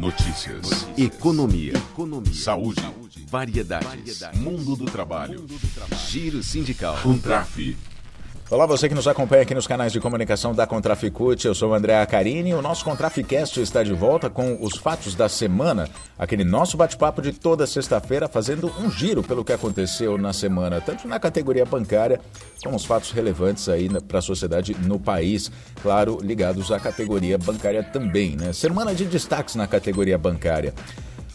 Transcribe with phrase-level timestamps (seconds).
[0.00, 0.62] Notícias.
[0.62, 0.98] Notícias.
[0.98, 1.72] Economia.
[1.76, 2.32] Economia.
[2.32, 2.80] Saúde.
[2.80, 3.26] Saúde.
[3.30, 3.86] Variedades.
[3.86, 4.40] Variedades.
[4.40, 5.40] Mundo do trabalho.
[5.40, 6.02] Mundo do trabalho.
[6.08, 6.96] Giro sindical.
[7.02, 7.58] Contraf.
[8.50, 11.74] Olá, você que nos acompanha aqui nos canais de comunicação da Contraficute, eu sou o
[11.74, 12.52] André Acarini.
[12.52, 17.32] O nosso Contraficast está de volta com os fatos da semana, aquele nosso bate-papo de
[17.32, 22.20] toda sexta-feira, fazendo um giro pelo que aconteceu na semana, tanto na categoria bancária
[22.64, 25.48] como os fatos relevantes aí para a sociedade no país,
[25.80, 28.52] claro, ligados à categoria bancária também, né?
[28.52, 30.74] Semana de destaques na categoria bancária.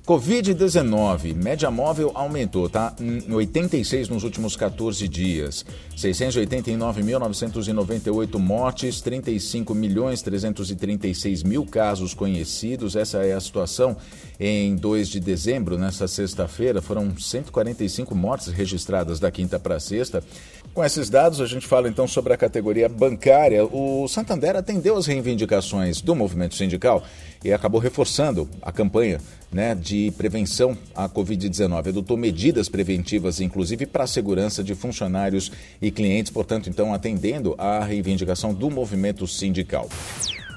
[0.05, 2.93] Covid-19, média móvel aumentou, tá?
[2.99, 5.65] Em 86 nos últimos 14 dias.
[5.97, 12.95] 689.998 mortes, 35 milhões 336 mil casos conhecidos.
[12.95, 13.97] Essa é a situação
[14.39, 16.83] em 2 de dezembro, nessa sexta-feira.
[16.83, 20.23] Foram 145 mortes registradas da quinta para sexta.
[20.71, 23.65] Com esses dados, a gente fala então sobre a categoria bancária.
[23.65, 27.03] O Santander atendeu as reivindicações do movimento sindical
[27.43, 29.19] e acabou reforçando a campanha
[29.55, 31.89] né, de prevenção à Covid-19.
[31.89, 37.83] Adotou medidas preventivas, inclusive para a segurança de funcionários e clientes, portanto, então, atendendo à
[37.83, 39.89] reivindicação do movimento sindical.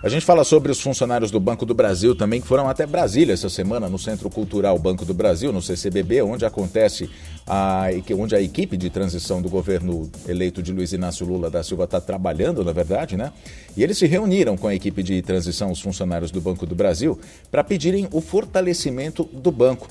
[0.01, 3.35] A gente fala sobre os funcionários do Banco do Brasil também, que foram até Brasília
[3.35, 7.11] essa semana, no Centro Cultural Banco do Brasil, no CCBB, onde acontece
[7.45, 11.83] a, onde a equipe de transição do governo eleito de Luiz Inácio Lula da Silva
[11.83, 13.33] está trabalhando, na verdade, né?
[13.77, 17.19] E eles se reuniram com a equipe de transição, os funcionários do Banco do Brasil,
[17.51, 19.89] para pedirem o fortalecimento do banco.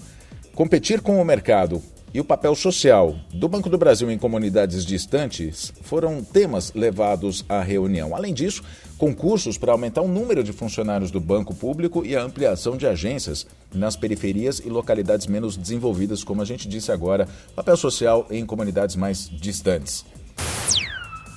[0.55, 5.73] Competir com o mercado e o papel social do Banco do Brasil em comunidades distantes
[5.81, 8.15] foram temas levados à reunião.
[8.15, 8.63] Além disso,
[8.97, 13.45] concursos para aumentar o número de funcionários do banco público e a ampliação de agências
[13.73, 18.95] nas periferias e localidades menos desenvolvidas, como a gente disse agora, papel social em comunidades
[18.95, 20.05] mais distantes.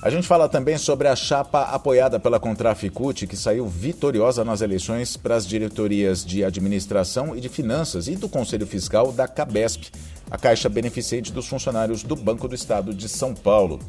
[0.01, 5.15] A gente fala também sobre a chapa apoiada pela Contraficute, que saiu vitoriosa nas eleições
[5.15, 9.91] para as diretorias de administração e de finanças e do Conselho Fiscal da Cabesp,
[10.31, 13.79] a caixa beneficente dos funcionários do Banco do Estado de São Paulo.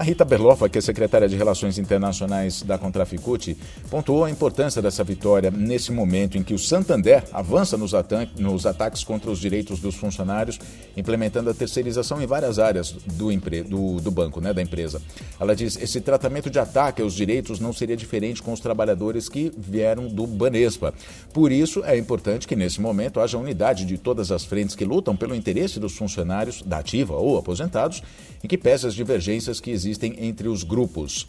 [0.00, 3.54] A Rita Berloffa, que é secretária de Relações Internacionais da Contraficute,
[3.90, 8.64] pontuou a importância dessa vitória nesse momento em que o Santander avança nos, ata nos
[8.64, 10.58] ataques contra os direitos dos funcionários,
[10.96, 13.30] implementando a terceirização em várias áreas do,
[13.68, 15.02] do, do banco, né, da empresa.
[15.38, 19.52] Ela diz: esse tratamento de ataque aos direitos não seria diferente com os trabalhadores que
[19.54, 20.94] vieram do Banespa.
[21.30, 25.14] Por isso, é importante que nesse momento haja unidade de todas as frentes que lutam
[25.14, 28.02] pelo interesse dos funcionários da ativa ou aposentados,
[28.42, 31.26] e que pese as divergências que existem existem entre os grupos.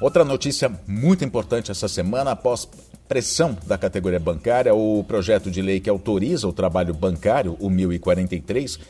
[0.00, 2.68] Outra notícia muito importante essa semana, após
[3.08, 8.76] pressão da categoria bancária, o projeto de lei que autoriza o trabalho bancário, o 1043,
[8.76, 8.80] uh,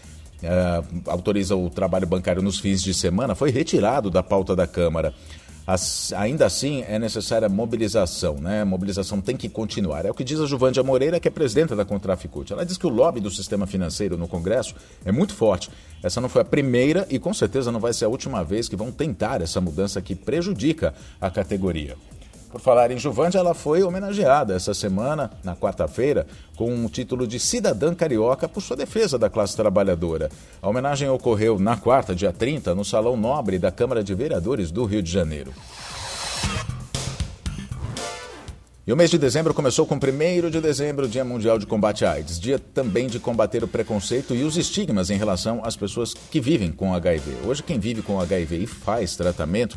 [0.43, 5.13] eh, autoriza o trabalho bancário nos fins de semana, foi retirado da pauta da Câmara.
[6.16, 8.62] Ainda assim, é necessária mobilização, né?
[8.62, 10.06] A mobilização tem que continuar.
[10.06, 12.53] É o que diz a Juvândia Moreira, que é presidenta da Contraficute.
[12.53, 15.69] Ela diz que o lobby do sistema financeiro no Congresso é muito forte.
[16.03, 18.77] Essa não foi a primeira e com certeza não vai ser a última vez que
[18.77, 21.97] vão tentar essa mudança que prejudica a categoria.
[22.51, 26.27] Por falar em Juvândia, ela foi homenageada essa semana, na quarta-feira,
[26.57, 30.31] com o título de cidadã carioca por sua defesa da classe trabalhadora.
[30.62, 34.84] A homenagem ocorreu na quarta, dia 30, no Salão Nobre da Câmara de Vereadores do
[34.84, 35.53] Rio de Janeiro.
[38.87, 42.05] E o mês de dezembro começou com o 1 de dezembro, Dia Mundial de Combate
[42.05, 46.15] à AIDS, dia também de combater o preconceito e os estigmas em relação às pessoas
[46.15, 47.39] que vivem com HIV.
[47.45, 49.77] Hoje, quem vive com HIV e faz tratamento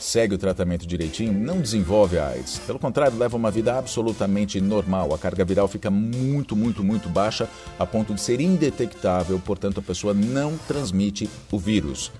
[0.00, 2.58] segue o tratamento direitinho, não desenvolve a AIDS.
[2.66, 5.14] Pelo contrário, leva uma vida absolutamente normal.
[5.14, 9.82] A carga viral fica muito, muito, muito baixa, a ponto de ser indetectável, portanto, a
[9.82, 12.10] pessoa não transmite o vírus.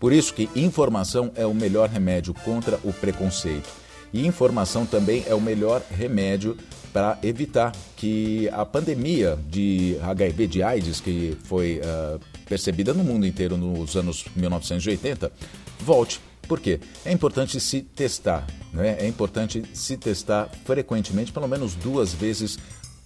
[0.00, 3.68] Por isso que informação é o melhor remédio contra o preconceito.
[4.12, 6.56] E informação também é o melhor remédio
[6.92, 12.18] para evitar que a pandemia de HIV, de AIDS, que foi uh,
[12.48, 15.30] percebida no mundo inteiro nos anos 1980,
[15.80, 16.80] volte por quê?
[17.04, 18.96] É importante se testar, né?
[18.98, 22.58] é importante se testar frequentemente, pelo menos duas vezes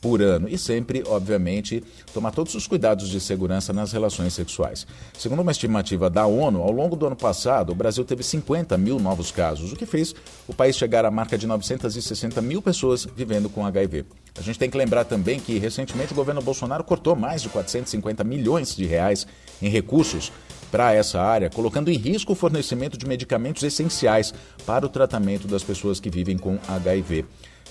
[0.02, 4.84] por ano e sempre, obviamente, tomar todos os cuidados de segurança nas relações sexuais.
[5.16, 8.98] Segundo uma estimativa da ONU, ao longo do ano passado, o Brasil teve 50 mil
[8.98, 10.12] novos casos, o que fez
[10.48, 14.04] o país chegar à marca de 960 mil pessoas vivendo com HIV.
[14.36, 18.24] A gente tem que lembrar também que, recentemente, o governo Bolsonaro cortou mais de 450
[18.24, 19.26] milhões de reais
[19.60, 20.32] em recursos
[20.72, 24.32] para essa área, colocando em risco o fornecimento de medicamentos essenciais
[24.64, 27.26] para o tratamento das pessoas que vivem com HIV.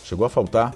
[0.06, 0.75] Chegou a faltar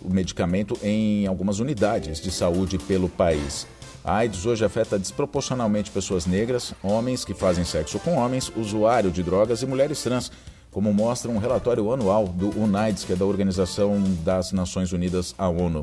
[0.00, 3.66] o medicamento em algumas unidades de saúde pelo país.
[4.02, 9.22] A AIDS hoje afeta desproporcionalmente pessoas negras, homens que fazem sexo com homens, usuário de
[9.22, 10.32] drogas e mulheres trans
[10.70, 15.48] como mostra um relatório anual do UNAIDS, que é da Organização das Nações Unidas, a
[15.48, 15.80] ONU.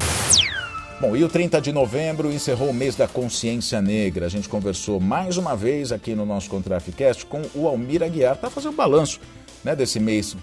[1.01, 4.25] Bom, e o 30 de novembro encerrou o mês da consciência negra.
[4.25, 8.49] A gente conversou mais uma vez aqui no nosso Contraficast com o Almir Aguiar para
[8.49, 9.19] fazer o balanço
[9.63, 10.37] né, desse mês.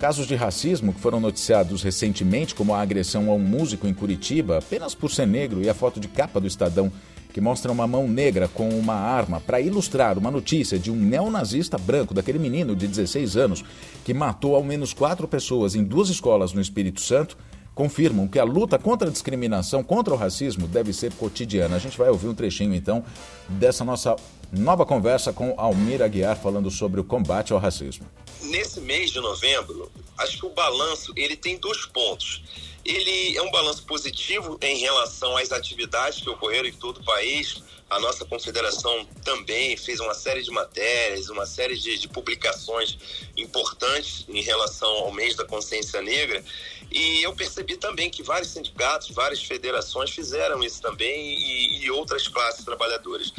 [0.00, 4.58] Casos de racismo que foram noticiados recentemente, como a agressão a um músico em Curitiba,
[4.58, 6.90] apenas por ser negro, e a foto de capa do Estadão
[7.32, 11.78] que mostra uma mão negra com uma arma para ilustrar uma notícia de um neonazista
[11.78, 13.64] branco, daquele menino de 16 anos,
[14.04, 17.38] que matou ao menos quatro pessoas em duas escolas no Espírito Santo,
[17.74, 21.76] confirmam que a luta contra a discriminação, contra o racismo, deve ser cotidiana.
[21.76, 23.04] A gente vai ouvir um trechinho, então,
[23.48, 24.16] dessa nossa
[24.52, 28.06] nova conversa com Almir Aguiar, falando sobre o combate ao racismo.
[28.42, 32.42] Nesse mês de novembro, acho que o balanço ele tem dois pontos
[32.84, 37.62] ele é um balanço positivo em relação às atividades que ocorreram em todo o país.
[37.88, 42.98] A nossa confederação também fez uma série de matérias, uma série de, de publicações
[43.36, 46.42] importantes em relação ao mês da consciência negra.
[46.90, 52.26] E eu percebi também que vários sindicatos, várias federações fizeram isso também e, e outras
[52.26, 53.32] classes trabalhadoras.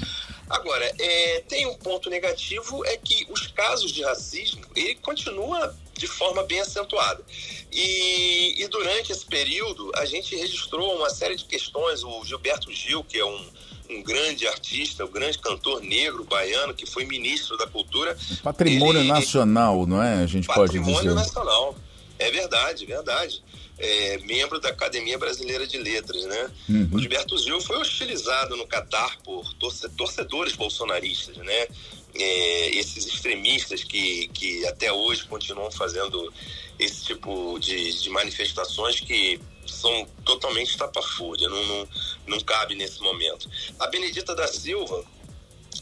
[0.49, 6.07] Agora, é, tem um ponto negativo, é que os casos de racismo, ele continua de
[6.07, 7.23] forma bem acentuada.
[7.71, 12.03] E, e, durante esse período, a gente registrou uma série de questões.
[12.03, 13.45] O Gilberto Gil, que é um,
[13.89, 18.17] um grande artista, um grande cantor negro baiano, que foi ministro da Cultura.
[18.43, 20.23] Patrimônio ele, nacional, não é?
[20.23, 20.79] A gente pode dizer.
[20.79, 21.75] Patrimônio nacional.
[22.19, 23.43] É verdade, verdade.
[23.77, 26.51] É, membro da Academia Brasileira de Letras, né?
[26.69, 26.89] Uhum.
[26.93, 29.51] O Gilberto Gil foi hostilizado no Catar por
[29.97, 31.67] torcedores bolsonaristas, né?
[32.15, 36.31] é, esses extremistas que, que até hoje continuam fazendo
[36.77, 41.87] esse tipo de, de manifestações que são totalmente estapafúrdia, não, não,
[42.27, 43.49] não cabe nesse momento.
[43.79, 45.03] A Benedita da Silva,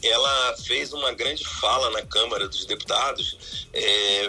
[0.02, 4.28] ela fez uma grande fala na Câmara dos Deputados, é,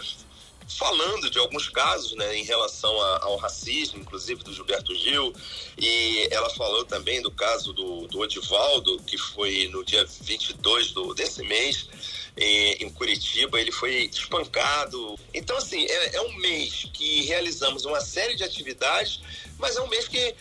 [0.78, 5.34] falando de alguns casos né, em relação a, ao racismo, inclusive do Gilberto Gil,
[5.78, 11.14] e ela falou também do caso do, do Odivaldo, que foi no dia 22 do,
[11.14, 11.88] desse mês,
[12.36, 15.18] em, em Curitiba, ele foi espancado.
[15.34, 19.22] Então, assim, é, é um mês que realizamos uma série de atividades,
[19.60, 20.36] mas é um mês que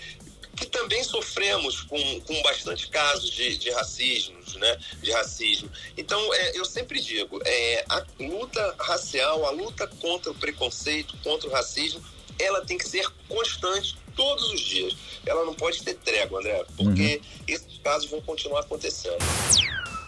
[0.56, 4.78] que também sofremos com, com bastante casos de, de racismo, né?
[5.02, 5.70] De racismo.
[5.96, 11.48] Então, é, eu sempre digo, é, a luta racial, a luta contra o preconceito, contra
[11.48, 12.02] o racismo,
[12.38, 14.96] ela tem que ser constante todos os dias.
[15.24, 17.44] Ela não pode ter trégua, André, porque uhum.
[17.48, 19.18] esses casos vão continuar acontecendo.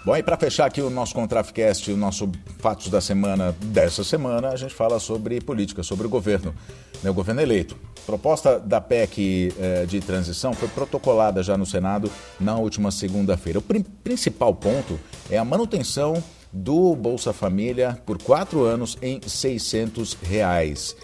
[0.05, 4.51] Bom, e para fechar aqui o nosso Contraficast, o nosso Fatos da Semana dessa semana,
[4.51, 6.55] a gente fala sobre política, sobre o governo,
[7.03, 7.75] né, o governo eleito.
[8.03, 13.61] A proposta da PEC eh, de transição foi protocolada já no Senado na última segunda-feira.
[13.61, 16.23] O pr principal ponto é a manutenção
[16.53, 20.95] do Bolsa Família por quatro anos em 600 reais.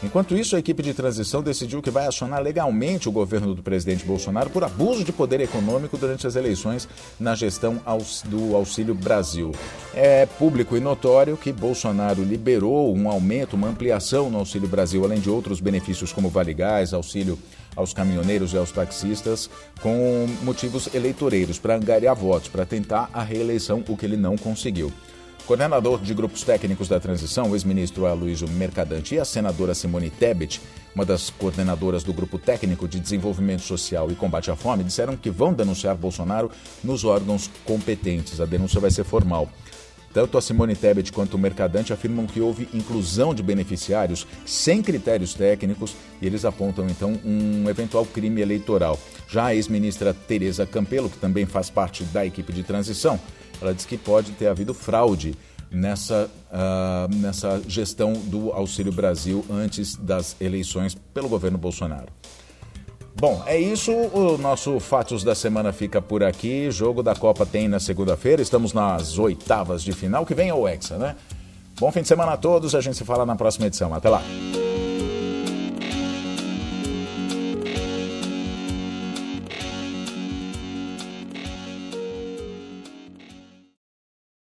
[0.00, 4.04] Enquanto isso, a equipe de transição decidiu que vai acionar legalmente o governo do presidente
[4.04, 7.80] Bolsonaro por abuso de poder econômico durante as eleições na gestão
[8.26, 9.50] do Auxílio Brasil.
[9.92, 15.18] É público e notório que Bolsonaro liberou um aumento, uma ampliação no Auxílio Brasil, além
[15.18, 17.36] de outros benefícios como Vale Gás, auxílio
[17.74, 23.82] aos caminhoneiros e aos taxistas, com motivos eleitoreiros, para angariar votos, para tentar a reeleição,
[23.88, 24.92] o que ele não conseguiu.
[25.48, 30.60] Coordenador de grupos técnicos da transição, o ex-ministro Aloysio Mercadante e a senadora Simone Tebet,
[30.94, 35.30] uma das coordenadoras do Grupo Técnico de Desenvolvimento Social e Combate à Fome, disseram que
[35.30, 36.50] vão denunciar Bolsonaro
[36.84, 38.42] nos órgãos competentes.
[38.42, 39.48] A denúncia vai ser formal.
[40.12, 45.32] Tanto a Simone Tebet quanto o Mercadante afirmam que houve inclusão de beneficiários sem critérios
[45.32, 48.98] técnicos e eles apontam então um eventual crime eleitoral.
[49.26, 53.18] Já a ex-ministra Tereza Campelo, que também faz parte da equipe de transição,
[53.60, 55.34] ela diz que pode ter havido fraude
[55.70, 62.08] nessa, uh, nessa gestão do Auxílio Brasil antes das eleições pelo governo Bolsonaro.
[63.14, 63.90] Bom, é isso.
[63.90, 66.70] O nosso Fatos da Semana fica por aqui.
[66.70, 68.40] Jogo da Copa tem na segunda-feira.
[68.40, 70.24] Estamos nas oitavas de final.
[70.24, 71.16] Que vem é o Hexa, né?
[71.80, 72.76] Bom fim de semana a todos.
[72.76, 73.92] A gente se fala na próxima edição.
[73.92, 74.22] Até lá.